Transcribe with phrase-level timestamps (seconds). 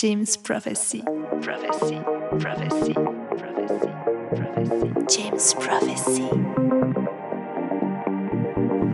[0.00, 1.02] James Prophecy.
[1.42, 1.96] Prophecy.
[2.38, 2.94] Prophecy.
[3.36, 3.90] Prophecy.
[4.34, 4.88] Prophecy.
[5.10, 6.30] James Prophecy.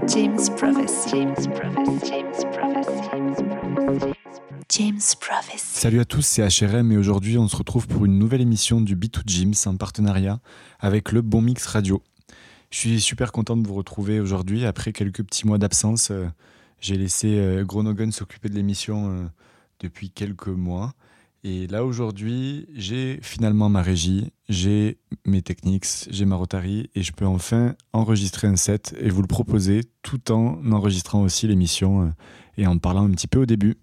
[0.09, 1.11] James Prophecy.
[1.11, 2.07] James Prophecy.
[2.09, 3.09] James Prophecy.
[3.13, 4.13] James Prophecy.
[4.69, 5.59] James Prophecy.
[5.79, 8.97] Salut à tous, c'est HRM et aujourd'hui on se retrouve pour une nouvelle émission du
[8.97, 10.41] Beat to James en partenariat
[10.81, 12.03] avec le Bon Mix Radio.
[12.71, 16.11] Je suis super content de vous retrouver aujourd'hui après quelques petits mois d'absence.
[16.11, 16.27] euh,
[16.81, 19.27] J'ai laissé euh, Gronogun s'occuper de l'émission euh,
[19.81, 20.93] depuis quelques mois.
[21.45, 27.13] Et là aujourd'hui, j'ai finalement ma régie, j'ai mes techniques, j'ai ma Rotary et je
[27.13, 32.11] peux enfin enregistrer un set et vous le proposer tout en enregistrant aussi l'émission euh,
[32.57, 33.77] et en parlant un petit peu au début.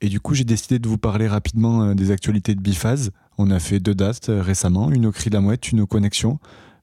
[0.00, 3.12] Et du coup, j'ai décidé de vous parler rapidement euh, des actualités de Biphase.
[3.38, 5.86] On a fait deux dates euh, récemment, une au Cri de la Mouette, une au
[5.86, 6.38] Connexion.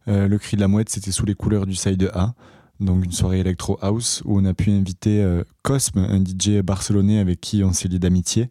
[0.08, 2.34] Euh, le Cri de la Mouette, c'était sous les couleurs du Side A,
[2.80, 7.20] donc une soirée électro house où on a pu inviter euh, Cosme, un DJ barcelonais
[7.20, 8.50] avec qui on s'est lié d'amitié,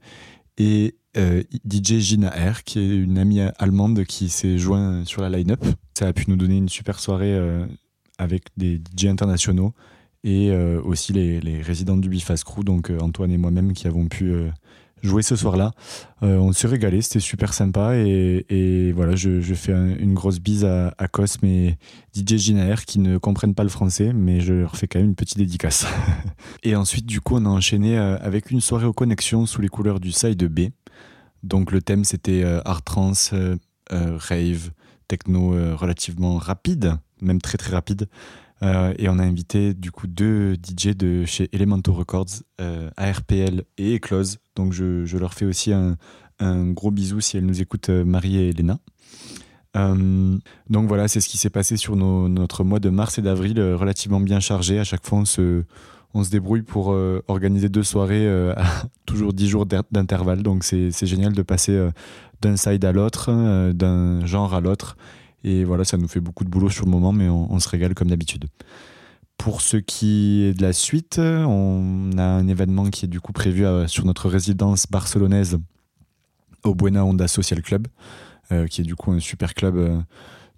[0.58, 5.30] et euh, DJ Gina R, qui est une amie allemande qui s'est joint sur la
[5.30, 5.64] line-up.
[5.94, 7.66] Ça a pu nous donner une super soirée euh,
[8.18, 9.74] avec des DJ internationaux
[10.24, 14.32] et aussi les, les résidents du Bifast Crew, donc Antoine et moi-même qui avons pu
[15.02, 15.72] jouer ce soir-là.
[16.22, 20.64] Euh, on s'est régalé, c'était super sympa et, voilà, je, fais un- une grosse bise
[20.64, 21.76] à, Cosme et
[22.14, 25.14] DJ Ginaer qui ne comprennent pas le français, mais je leur fais quand même une
[25.14, 25.86] petite dédicace.
[26.62, 29.68] et ensuite, du coup, on a enchaîné euh, avec une soirée aux connexions sous les
[29.68, 30.70] couleurs du side B.
[31.42, 32.82] Donc le thème c'était euh, art
[33.32, 33.56] euh,
[33.90, 34.70] rave,
[35.08, 38.08] techno relativement rapide, même très très rapide.
[38.62, 43.64] Euh, et on a invité du coup deux DJ de chez Elemental Records, euh, ARPL
[43.78, 44.38] et Eclose.
[44.54, 45.96] Donc je, je leur fais aussi un,
[46.38, 48.78] un gros bisou si elles nous écoutent, euh, Marie et Elena.
[49.76, 50.36] Euh,
[50.70, 54.20] donc voilà, c'est ce qui s'est passé sur notre mois de mars et d'avril, relativement
[54.20, 54.78] bien chargé.
[54.78, 55.64] À chaque fois, on se,
[56.14, 56.88] on se débrouille pour
[57.28, 58.64] organiser deux soirées à
[59.06, 60.42] toujours 10 jours d'in- d'intervalle.
[60.42, 61.88] Donc c'est génial de passer
[62.42, 64.96] d'un side à l'autre, d'un genre à l'autre.
[65.44, 67.94] Et voilà, ça nous fait beaucoup de boulot sur le moment, mais on, se régale
[67.94, 68.46] comme d'habitude.
[69.38, 73.32] Pour ce qui est de la suite, on a un événement qui est du coup
[73.32, 75.58] prévu euh, sur notre résidence barcelonaise
[76.62, 77.88] au Buena Onda Social Club,
[78.52, 80.00] euh, qui est du coup un super club euh,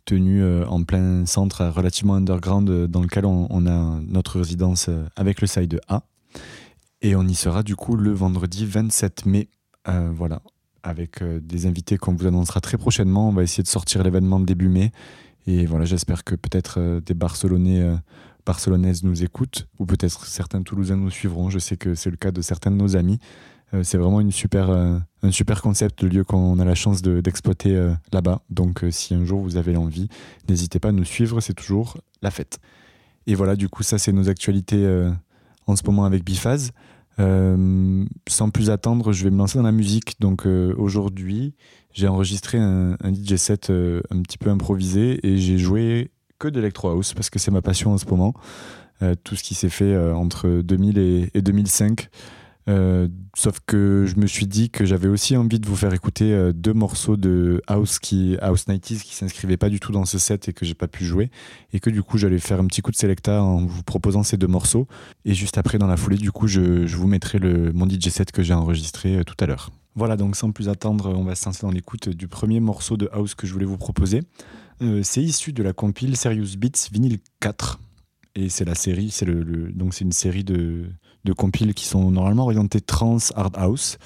[0.05, 5.47] tenu en plein centre, relativement underground, dans lequel on, on a notre résidence avec le
[5.47, 6.03] side A.
[7.01, 9.49] Et on y sera du coup le vendredi 27 mai.
[9.87, 10.43] Voilà,
[10.85, 13.31] avec euh, des invités qu'on vous annoncera très prochainement.
[13.31, 14.93] On va essayer de sortir l'événement début mai.
[15.47, 17.97] Et voilà, j'espère que peut-être euh, des Barcelonais, euh,
[18.47, 21.49] Barcelonaises nous écoutent, ou peut-être certains Toulousains nous suivront.
[21.49, 23.19] Je sais que c'est le cas de certains de nos amis.
[23.83, 27.75] C'est vraiment un super concept, le lieu qu'on a la chance de- d'exploiter
[28.13, 28.41] là-bas.
[28.49, 30.09] Donc si un jour vous avez l'envie,
[30.49, 32.61] n'hésitez pas à nous suivre, c'est toujours la fête.
[33.27, 34.87] Et voilà, du coup, ça c'est nos actualités
[35.67, 36.71] en ce moment avec Biphase.
[37.21, 40.21] Euh, sans plus attendre, je vais me lancer dans la musique.
[40.21, 41.55] Donc euh, aujourd'hui,
[41.93, 46.89] j'ai enregistré un, DJ set euh, un petit peu improvisé et j'ai joué que d'Electro
[46.89, 48.35] House parce que c'est ma passion en ce moment.
[49.23, 52.09] Tout ce qui s'est fait entre 2000 et, et 2005.
[52.67, 56.33] Euh, sauf que je me suis dit que j'avais aussi envie de vous faire écouter
[56.33, 60.19] euh, deux morceaux de House qui House 90s qui s'inscrivaient pas du tout dans ce
[60.19, 61.31] set et que j'ai pas pu jouer
[61.75, 64.39] et que du coup j'allais faire un petit coup de selecta en vous proposant ces
[64.39, 64.87] deux morceaux
[65.27, 68.09] et juste après dans la foulée du coup je, je vous mettrai le, mon DJ
[68.09, 69.71] set que j'ai enregistré euh, tout à l'heure.
[69.95, 73.11] Voilà donc sans plus attendre on va se lancer dans l'écoute du premier morceau de
[73.13, 74.21] House que je voulais vous proposer.
[75.03, 77.79] C'est issu de la compile Serious Beats vinyle 4
[78.35, 80.87] et c'est la série, c'est le- donc c'est une série de,
[81.25, 83.99] de compiles qui sont normalement orientées trans hard house.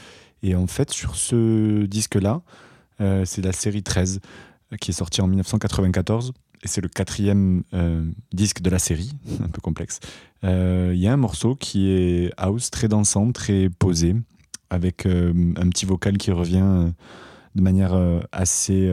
[0.43, 2.43] Et en fait, sur ce disque-là,
[3.01, 4.21] euh, c'est la série 13
[4.73, 6.33] euh, qui est sortie en 1994
[6.65, 9.13] et c'est le quatrième euh, disque de la série,
[9.45, 10.01] un peu complexe.
[10.43, 14.15] Il y a un morceau qui est house, très dansant, très posé,
[14.71, 16.93] avec un petit vocal qui revient
[17.57, 17.93] de manière
[18.31, 18.89] assez.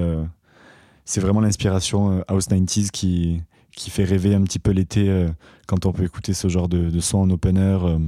[1.06, 3.44] c'est vraiment l'inspiration house 90s qui,
[3.76, 5.28] qui fait rêver un petit peu l'été euh,
[5.68, 8.00] quand on peut écouter ce genre de, son en open air euh,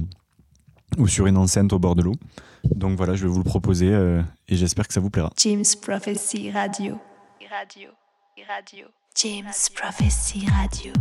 [0.96, 2.14] ou sur une enceinte au bord de l'eau.
[2.64, 5.30] Donc voilà, je vais vous le proposer euh, et j'espère que ça vous plaira.
[5.36, 6.50] James Prophecy.
[6.50, 6.98] Radio.
[9.14, 10.92] James Prophecy Radio.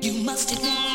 [0.00, 0.87] You must admit.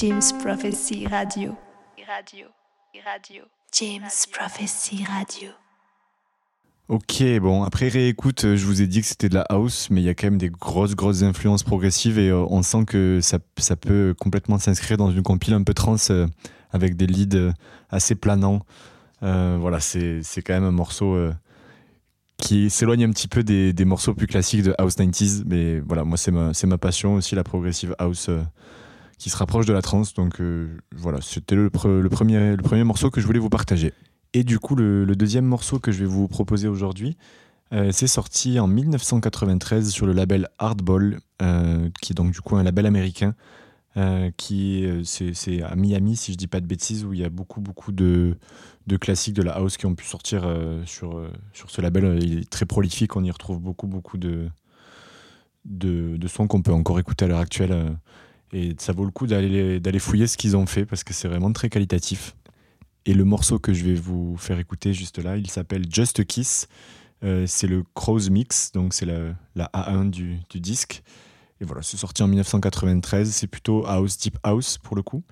[0.00, 1.54] James Prophecy Radio.
[2.08, 2.46] Radio.
[3.04, 3.42] Radio.
[3.70, 5.50] James Prophecy Radio.
[6.88, 10.00] Ok, bon, après réécoute, euh, je vous ai dit que c'était de la house, mais
[10.00, 13.20] il y a quand même des grosses, grosses influences progressives et euh, on sent que
[13.20, 16.26] ça, ça peut complètement s'inscrire dans une compile un peu trans euh,
[16.72, 17.52] avec des leads
[17.90, 18.64] assez planants.
[19.20, 21.18] voilà, c'est quand même un morceau
[22.38, 26.04] qui s'éloigne un petit peu des, des, morceaux plus classiques de House 90s, mais voilà,
[26.04, 28.30] moi c'est ma, ma passion aussi, la progressive house
[29.20, 30.14] qui se rapproche de la trance.
[30.14, 33.92] Donc euh, voilà, c'était le, premier, le premier morceau que je voulais vous partager.
[34.32, 37.16] Et du coup, le, deuxième morceau que je vais vous proposer aujourd'hui,
[37.72, 42.56] euh, c'est sorti en 1993 sur le label Hardball, euh, qui est donc du coup
[42.56, 43.34] un label américain,
[44.38, 47.60] qui c'est à Miami, si je dis pas de bêtises, où il y a beaucoup
[47.60, 48.38] beaucoup de,
[48.86, 50.48] de classiques de la house qui ont pu sortir
[50.86, 51.20] sur,
[51.52, 52.18] sur ce label.
[52.22, 54.48] Il est très prolifique, on y retrouve beaucoup beaucoup de,
[55.64, 57.98] de sons qu'on peut encore écouter à l'heure actuelle.
[58.52, 61.52] Et ça vaut le coup d'aller, fouiller ce qu'ils ont fait parce que c'est vraiment
[61.52, 62.34] très qualitatif.
[63.06, 66.24] Et le morceau que je vais vous faire écouter juste là, il s'appelle Just a
[66.24, 66.68] Kiss.
[67.22, 71.02] Euh, c'est le Crow's Mix, donc c'est la, la A1 du, du, disque.
[71.60, 73.30] Et voilà, c'est sorti en 1993.
[73.30, 75.22] C'est plutôt house, deep house pour le coup.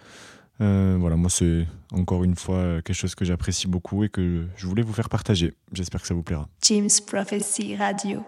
[0.60, 4.66] Euh, voilà, moi c'est encore une fois quelque chose que j'apprécie beaucoup et que je
[4.66, 5.54] voulais vous faire partager.
[5.72, 6.48] J'espère que ça vous plaira.
[6.62, 8.24] James Prophecy Radio.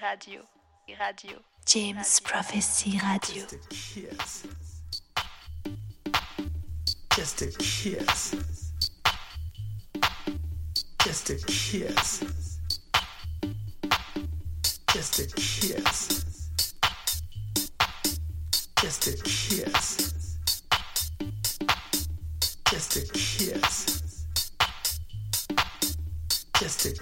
[0.00, 0.40] Radio.
[0.98, 1.53] Radio.
[1.66, 3.44] James Prophecy Radio.
[3.46, 4.46] Just a kiss.
[7.14, 8.34] Just a kiss.
[11.02, 12.24] Just a kiss.
[14.92, 16.24] Just a kiss.
[18.80, 20.36] Just a kiss.
[22.70, 24.00] Just a kiss.
[26.60, 26.92] Just a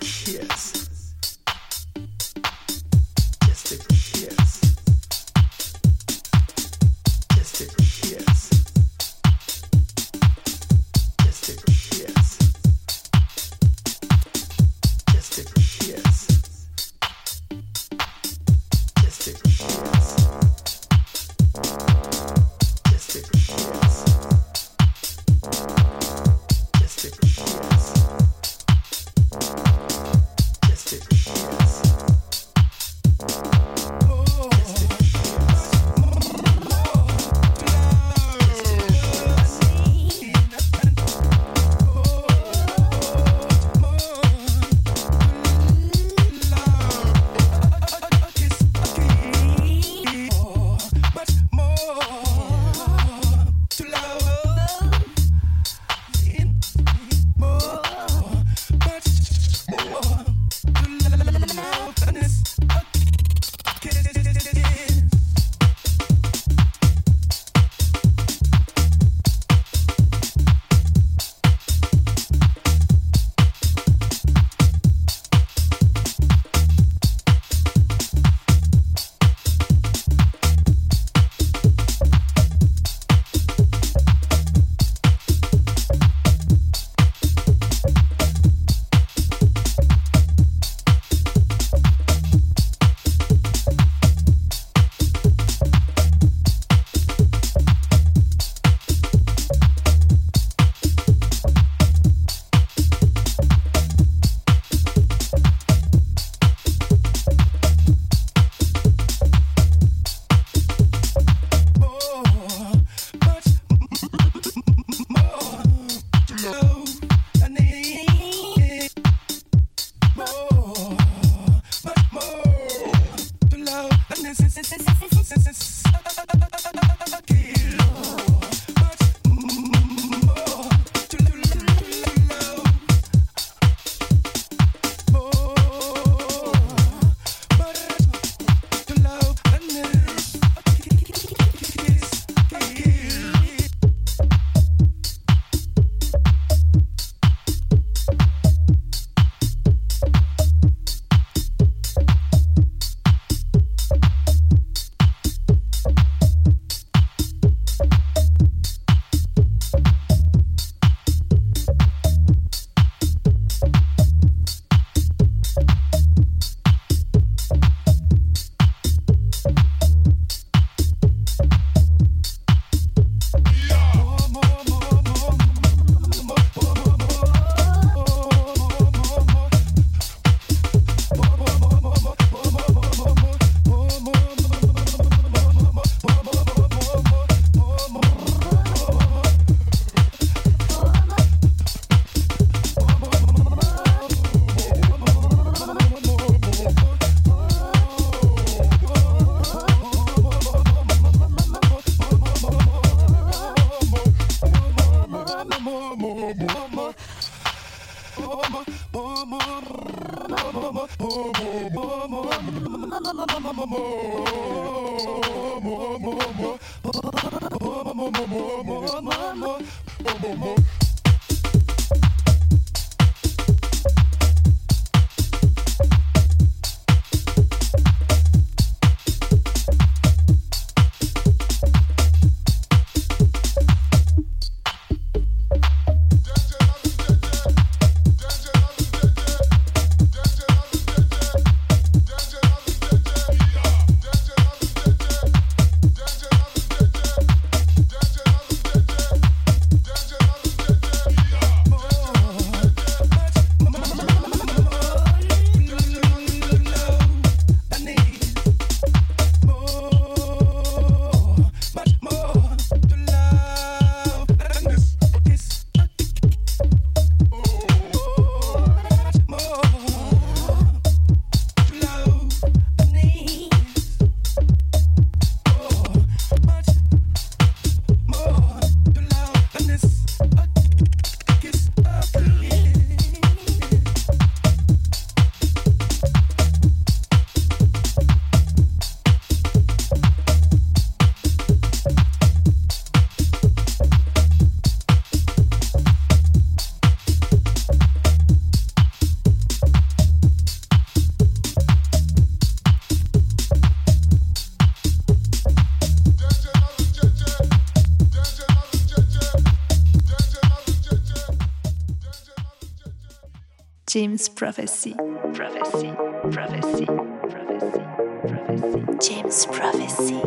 [313.95, 314.95] James Prophecy.
[315.35, 315.93] Prophecy.
[316.31, 316.87] Prophecy.
[317.29, 317.83] Prophecy.
[318.27, 318.81] Prophecy.
[319.03, 320.23] James Prophecy.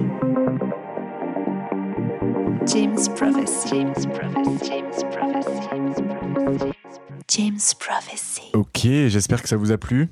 [2.68, 3.70] James Prophecy.
[3.70, 4.68] James Prophecy.
[4.68, 6.74] James Prophecy.
[7.28, 8.52] James Prophecy.
[8.54, 10.10] Ok, j'espère que ça vous a plu.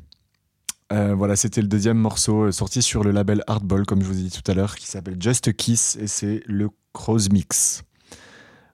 [0.92, 4.18] Euh, voilà, c'était le deuxième morceau euh, sorti sur le label Hardball, comme je vous
[4.18, 7.84] ai dit tout à l'heure, qui s'appelle Just Kiss et c'est le Cross Mix.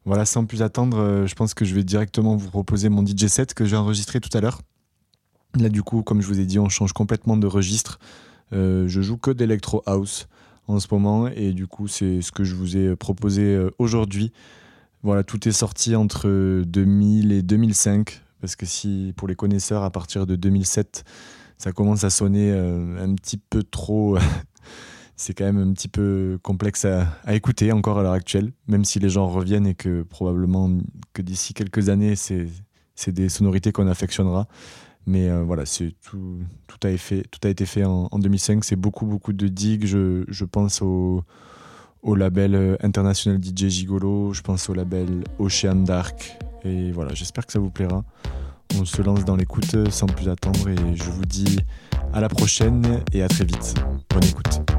[0.05, 3.27] Voilà, sans plus attendre, euh, je pense que je vais directement vous proposer mon DJ
[3.27, 4.61] set que j'ai enregistré tout à l'heure.
[5.57, 7.99] Là, du coup, comme je vous ai dit, on change complètement de registre.
[8.53, 10.27] Euh, je joue que d'Electro House
[10.67, 14.31] en ce moment et du coup, c'est ce que je vous ai proposé euh, aujourd'hui.
[15.01, 19.91] Voilà, tout est sorti entre 2000 et 2005 parce que si, pour les connaisseurs, à
[19.91, 21.03] partir de 2007,
[21.57, 24.17] ça commence à sonner un petit peu trop
[25.19, 28.99] c'est quand même un petit peu complexe à, écouter encore à l'heure actuelle, même si
[28.99, 30.71] les gens reviennent et que probablement
[31.11, 34.47] que d'ici quelques années, c'est des sonorités qu'on affectionnera.
[35.09, 35.63] Mais euh, voilà,
[36.03, 36.37] tout,
[36.83, 38.63] a été fait en, 2005.
[38.63, 39.87] C'est beaucoup, beaucoup de digues.
[39.87, 41.23] Je, pense au,
[42.03, 46.37] au, label euh, international DJ Gigolo, je pense au label Ocean Dark.
[46.63, 48.03] Et voilà, j'espère que ça vous plaira.
[48.79, 51.57] On se lance dans l'écoute sans plus attendre et je vous dis
[52.13, 53.73] à la prochaine et à très vite.
[54.11, 54.78] Bonne écoute.